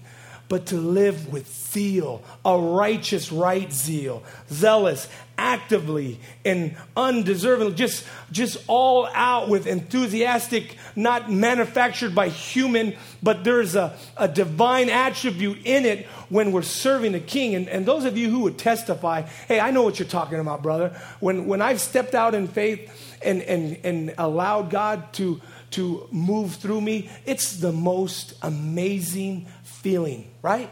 [0.52, 8.62] but to live with zeal, a righteous right zeal, zealous, actively and undeservingly, just, just
[8.68, 12.94] all out with enthusiastic, not manufactured by human,
[13.24, 17.56] but there's a, a divine attribute in it when we're serving the king.
[17.56, 20.62] And, and those of you who would testify, hey, I know what you're talking about,
[20.62, 20.90] brother.
[21.22, 25.40] When, when I've stepped out in faith and, and, and allowed God to,
[25.72, 29.48] to move through me, it's the most amazing
[29.82, 30.70] feeling, right?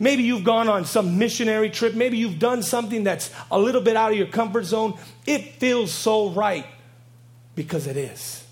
[0.00, 1.94] Maybe you've gone on some missionary trip.
[1.94, 4.96] Maybe you've done something that's a little bit out of your comfort zone.
[5.26, 6.66] It feels so right
[7.56, 8.44] because it is.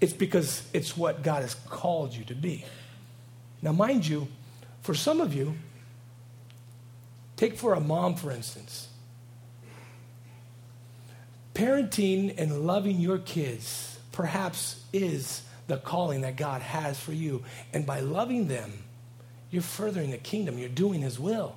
[0.00, 2.64] It's because it's what God has called you to be.
[3.60, 4.28] Now, mind you,
[4.80, 5.56] for some of you,
[7.36, 8.88] take for a mom, for instance,
[11.52, 17.42] parenting and loving your kids perhaps is the calling that God has for you.
[17.72, 18.72] And by loving them,
[19.50, 21.56] you're furthering the kingdom, you're doing His will.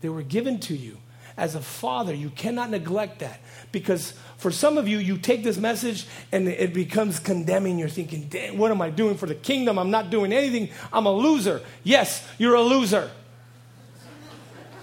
[0.00, 0.98] They were given to you.
[1.36, 3.40] As a father, you cannot neglect that
[3.70, 7.78] because for some of you, you take this message and it becomes condemning.
[7.78, 9.78] You're thinking, what am I doing for the kingdom?
[9.78, 10.70] I'm not doing anything.
[10.92, 11.60] I'm a loser.
[11.84, 13.10] Yes, you're a loser.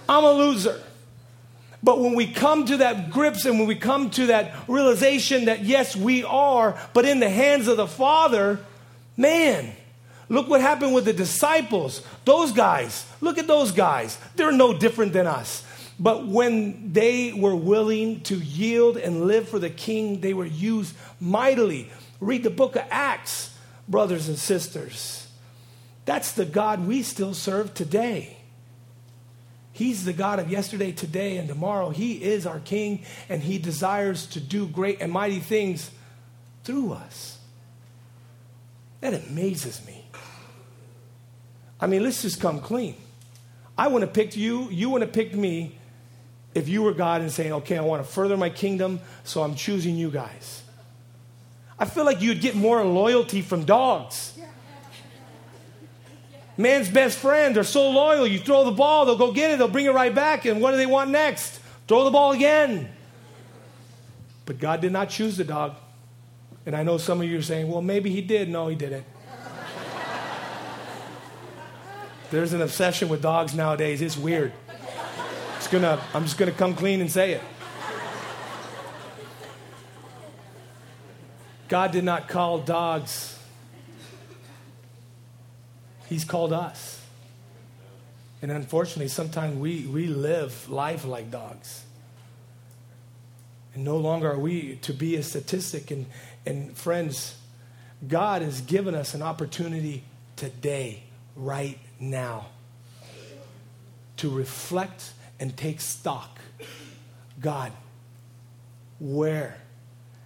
[0.07, 0.79] I'm a loser.
[1.83, 5.63] But when we come to that grips and when we come to that realization that
[5.63, 8.59] yes, we are, but in the hands of the Father,
[9.17, 9.73] man,
[10.29, 12.01] Look what happened with the disciples.
[12.25, 14.17] Those guys, look at those guys.
[14.35, 15.63] They're no different than us.
[15.99, 20.95] But when they were willing to yield and live for the king, they were used
[21.19, 21.91] mightily.
[22.19, 23.55] Read the book of Acts,
[23.87, 25.27] brothers and sisters.
[26.05, 28.37] That's the God we still serve today.
[29.73, 31.89] He's the God of yesterday, today, and tomorrow.
[31.89, 35.89] He is our King, and He desires to do great and mighty things
[36.63, 37.39] through us.
[39.01, 40.05] That amazes me.
[41.81, 42.95] I mean, let's just come clean.
[43.77, 45.77] I would have picked you, you would have picked me
[46.53, 49.55] if you were God and saying, okay, I want to further my kingdom, so I'm
[49.55, 50.61] choosing you guys.
[51.79, 54.32] I feel like you'd get more loyalty from dogs.
[56.55, 58.27] Man's best friend, they're so loyal.
[58.27, 60.71] You throw the ball, they'll go get it, they'll bring it right back, and what
[60.71, 61.59] do they want next?
[61.87, 62.89] Throw the ball again.
[64.45, 65.75] But God did not choose the dog.
[66.65, 68.49] And I know some of you are saying, well, maybe He did.
[68.49, 69.05] No, He didn't.
[72.31, 74.01] There's an obsession with dogs nowadays.
[74.01, 74.53] It's weird.
[75.57, 77.41] It's gonna, I'm just going to come clean and say it.
[81.67, 83.39] God did not call dogs,
[86.09, 87.01] He's called us.
[88.41, 91.83] And unfortunately, sometimes we, we live life like dogs.
[93.73, 95.91] And no longer are we to be a statistic.
[95.91, 96.05] And,
[96.45, 97.35] and friends,
[98.07, 100.03] God has given us an opportunity
[100.35, 101.03] today,
[101.35, 102.47] right now
[104.17, 106.39] to reflect and take stock.
[107.39, 107.71] God,
[108.99, 109.57] where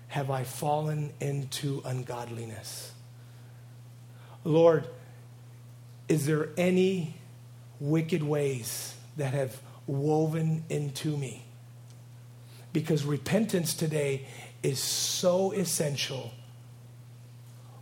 [0.09, 2.91] have I fallen into ungodliness?
[4.43, 4.87] Lord,
[6.07, 7.15] is there any
[7.79, 11.43] wicked ways that have woven into me?
[12.73, 14.25] Because repentance today
[14.63, 16.31] is so essential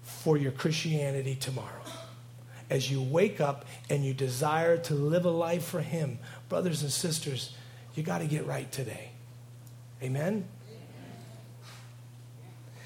[0.01, 1.69] for your Christianity tomorrow.
[2.69, 6.17] As you wake up and you desire to live a life for Him,
[6.49, 7.55] brothers and sisters,
[7.93, 9.11] you got to get right today.
[10.01, 10.47] Amen?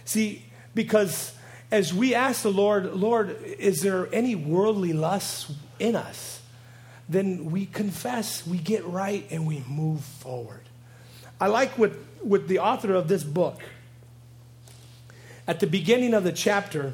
[0.04, 1.34] See, because
[1.72, 6.42] as we ask the Lord, Lord, is there any worldly lusts in us?
[7.08, 10.62] Then we confess, we get right, and we move forward.
[11.40, 13.62] I like what, what the author of this book,
[15.48, 16.94] at the beginning of the chapter,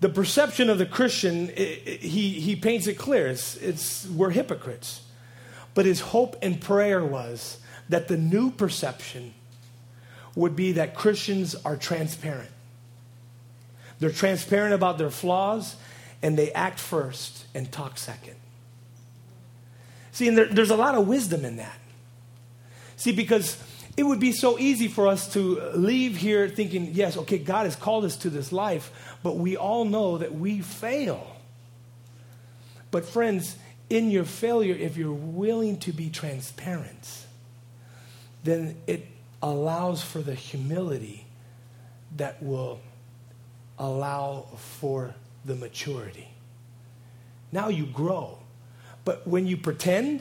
[0.00, 3.26] the perception of the Christian, it, it, he, he paints it clear.
[3.26, 5.02] It's, it's, we're hypocrites.
[5.74, 7.58] But his hope and prayer was
[7.88, 9.34] that the new perception
[10.34, 12.50] would be that Christians are transparent.
[13.98, 15.76] They're transparent about their flaws,
[16.22, 18.36] and they act first and talk second.
[20.12, 21.78] See, and there, there's a lot of wisdom in that.
[22.96, 23.62] See, because
[23.96, 27.76] it would be so easy for us to leave here thinking, yes, okay, God has
[27.76, 31.36] called us to this life, but we all know that we fail.
[32.90, 33.56] But, friends,
[33.90, 37.26] in your failure, if you're willing to be transparent,
[38.44, 39.06] then it
[39.42, 41.26] allows for the humility
[42.16, 42.80] that will
[43.78, 45.14] allow for
[45.44, 46.28] the maturity.
[47.52, 48.38] Now you grow.
[49.04, 50.20] But when you pretend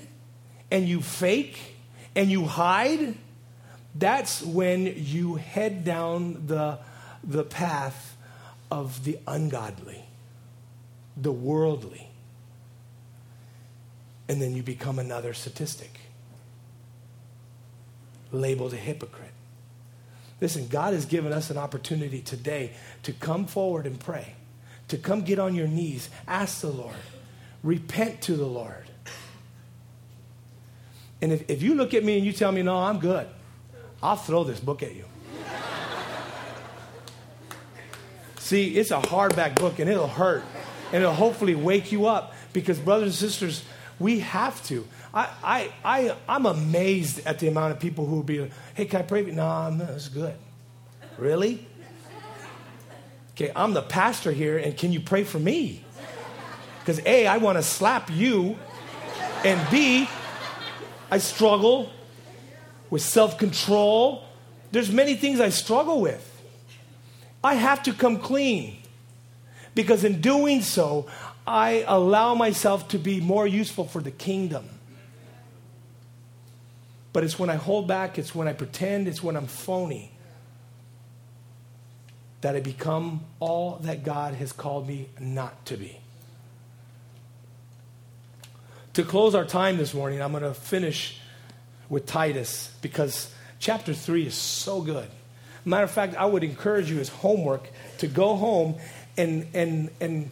[0.72, 1.58] and you fake
[2.16, 3.16] and you hide,
[3.96, 6.80] that's when you head down the,
[7.24, 8.16] the path
[8.70, 10.06] of the ungodly,
[11.16, 12.10] the worldly.
[14.30, 16.00] And then you become another statistic,
[18.32, 19.27] labeled a hypocrite.
[20.40, 22.72] Listen, God has given us an opportunity today
[23.04, 24.36] to come forward and pray,
[24.88, 26.96] to come get on your knees, ask the Lord,
[27.64, 28.86] repent to the Lord.
[31.22, 33.28] And if, if you look at me and you tell me, no, I'm good,
[34.04, 35.06] I'll throw this book at you.
[38.38, 40.44] See, it's a hardback book and it'll hurt.
[40.94, 43.66] And it'll hopefully wake you up because, brothers and sisters,
[44.00, 44.88] we have to.
[45.18, 48.86] I, I, I, I'm amazed at the amount of people who will be like, hey,
[48.86, 49.36] can I pray for you?
[49.36, 50.36] No, no, it's good.
[51.18, 51.66] Really?
[53.32, 55.84] Okay, I'm the pastor here, and can you pray for me?
[56.80, 58.60] Because A, I want to slap you,
[59.44, 60.08] and B,
[61.10, 61.90] I struggle
[62.92, 64.24] with self control.
[64.72, 66.24] There's many things I struggle with.
[67.44, 68.78] I have to come clean
[69.74, 71.08] because in doing so,
[71.48, 74.70] I allow myself to be more useful for the kingdom.
[77.18, 80.12] But it's when I hold back, it's when I pretend, it's when I'm phony
[82.42, 85.98] that I become all that God has called me not to be.
[88.94, 91.20] To close our time this morning, I'm going to finish
[91.90, 95.10] with Titus because chapter 3 is so good.
[95.66, 98.76] Matter of fact, I would encourage you as homework to go home
[99.18, 100.30] and, and, and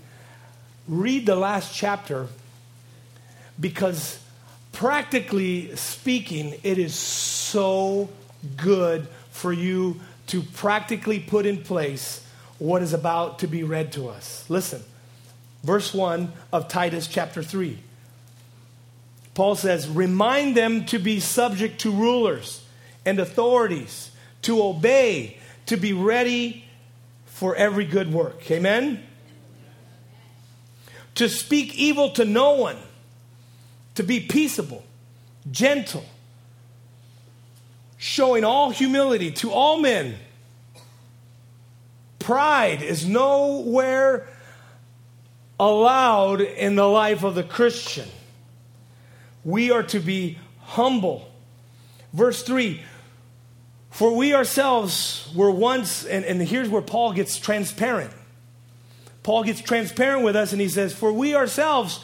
[0.87, 2.27] read the last chapter
[3.59, 4.19] because,
[4.75, 8.09] practically speaking, it is so
[8.57, 12.23] good for you to practically put in place
[12.59, 14.45] what is about to be read to us.
[14.49, 14.83] Listen,
[15.63, 17.79] verse 1 of Titus chapter 3.
[19.33, 22.65] Paul says, Remind them to be subject to rulers
[23.05, 24.11] and authorities,
[24.43, 26.65] to obey, to be ready
[27.25, 28.49] for every good work.
[28.51, 29.03] Amen?
[31.15, 32.77] To speak evil to no one,
[33.95, 34.83] to be peaceable,
[35.49, 36.05] gentle,
[37.97, 40.15] showing all humility to all men.
[42.19, 44.27] Pride is nowhere
[45.59, 48.07] allowed in the life of the Christian.
[49.43, 51.31] We are to be humble.
[52.13, 52.81] Verse 3
[53.91, 58.11] For we ourselves were once, and, and here's where Paul gets transparent.
[59.23, 62.03] Paul gets transparent with us and he says, For we ourselves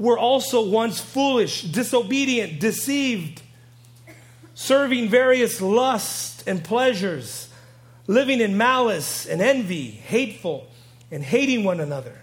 [0.00, 3.42] were also once foolish, disobedient, deceived,
[4.54, 7.50] serving various lusts and pleasures,
[8.06, 10.66] living in malice and envy, hateful,
[11.10, 12.18] and hating one another.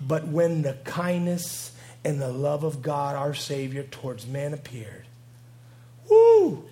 [0.00, 1.72] But when the kindness
[2.04, 5.04] and the love of God our Savior towards man appeared.
[6.08, 6.64] Woo!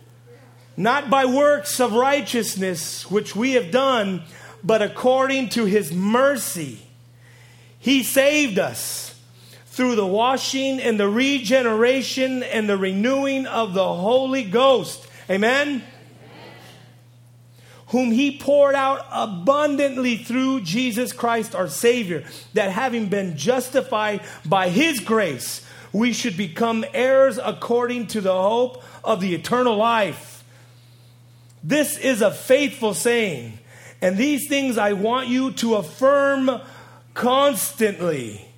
[0.79, 4.23] Not by works of righteousness which we have done,
[4.65, 6.81] but according to his mercy.
[7.79, 9.10] He saved us
[9.71, 15.07] through the washing and the regeneration and the renewing of the Holy Ghost.
[15.31, 15.85] Amen?
[17.89, 24.69] Whom he poured out abundantly through Jesus Christ our Savior, that having been justified by
[24.71, 30.43] his grace, we should become heirs according to the hope of the eternal life.
[31.63, 33.59] This is a faithful saying,
[34.03, 36.61] and these things I want you to affirm
[37.15, 38.50] constantly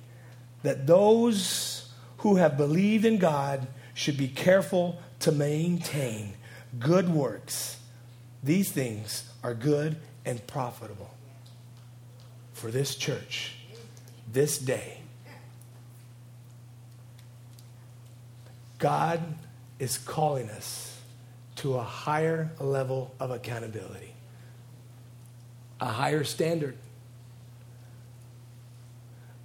[0.63, 6.33] that those who have believed in God should be careful to maintain
[6.79, 7.77] good works.
[8.43, 11.13] These things are good and profitable
[12.53, 13.55] for this church,
[14.31, 14.99] this day.
[18.79, 19.21] God
[19.79, 20.99] is calling us
[21.57, 24.13] to a higher level of accountability,
[25.79, 26.77] a higher standard.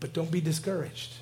[0.00, 1.14] But don't be discouraged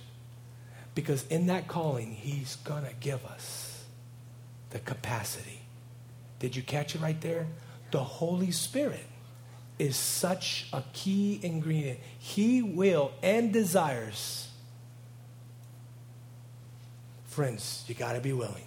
[0.94, 3.84] because in that calling, He's going to give us
[4.70, 5.60] the capacity.
[6.38, 7.46] Did you catch it right there?
[7.90, 9.06] The Holy Spirit
[9.78, 12.00] is such a key ingredient.
[12.18, 14.48] He will and desires.
[17.24, 18.64] Friends, you got to be willing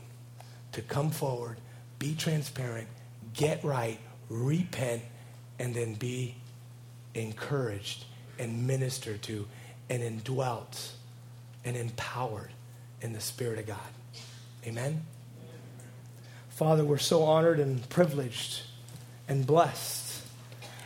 [0.74, 1.58] to come forward,
[1.98, 2.88] be transparent,
[3.34, 4.00] get right,
[4.30, 5.02] repent,
[5.58, 6.36] and then be
[7.16, 8.06] encouraged
[8.38, 9.48] and ministered to
[9.90, 10.92] and indwelt
[11.66, 12.52] and empowered
[13.02, 13.78] in the Spirit of God.
[14.66, 15.04] Amen?
[16.50, 18.62] Father, we're so honored and privileged
[19.28, 20.22] and blessed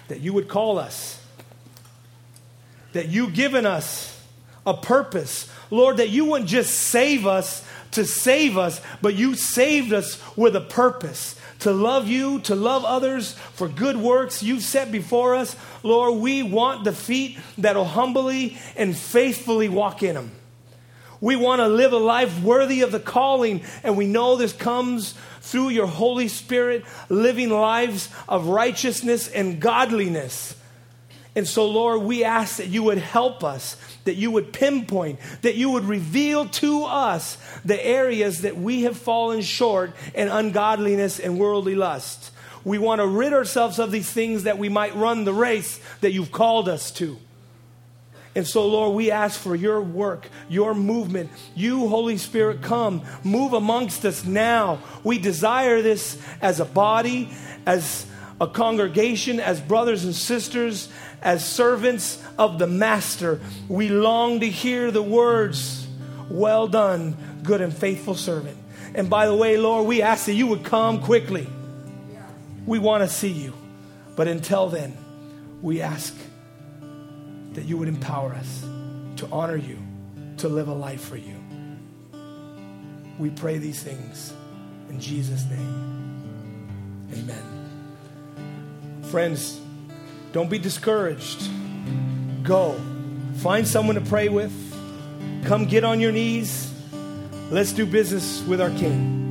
[0.07, 1.19] that you would call us,
[2.93, 4.21] that you've given us
[4.65, 5.49] a purpose.
[5.71, 10.55] Lord, that you wouldn't just save us to save us, but you saved us with
[10.55, 15.55] a purpose to love you, to love others for good works you've set before us.
[15.82, 20.32] Lord, we want the feet that'll humbly and faithfully walk in them.
[21.22, 25.14] We want to live a life worthy of the calling, and we know this comes
[25.39, 30.55] through your Holy Spirit living lives of righteousness and godliness.
[31.36, 35.55] And so, Lord, we ask that you would help us, that you would pinpoint, that
[35.55, 41.39] you would reveal to us the areas that we have fallen short in ungodliness and
[41.39, 42.31] worldly lust.
[42.63, 46.13] We want to rid ourselves of these things that we might run the race that
[46.13, 47.17] you've called us to.
[48.36, 51.29] And so, Lord, we ask for your work, your movement.
[51.55, 54.79] You, Holy Spirit, come, move amongst us now.
[55.03, 57.29] We desire this as a body,
[57.65, 58.07] as
[58.41, 60.89] a congregation, as brothers and sisters,
[61.24, 63.39] as servants of the Master.
[63.67, 65.88] We long to hear the words,
[66.30, 68.57] Well done, good and faithful servant.
[68.93, 71.47] And by the way, Lord, we ask that you would come quickly.
[72.65, 73.53] We want to see you.
[74.15, 74.95] But until then,
[75.61, 76.15] we ask
[77.53, 78.61] that you would empower us
[79.17, 79.80] to honor you,
[80.38, 81.36] to live a life for you.
[83.17, 84.34] We pray these things
[84.89, 87.09] in Jesus' name.
[87.13, 87.43] Amen.
[89.03, 89.59] Friends,
[90.34, 91.47] don't be discouraged.
[92.43, 92.75] Go.
[93.38, 94.51] Find someone to pray with.
[95.45, 96.73] Come get on your knees.
[97.51, 99.23] Let's do business with our King.